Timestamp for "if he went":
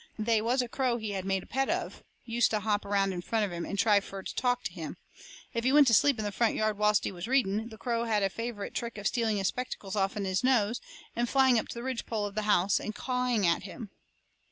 5.53-5.85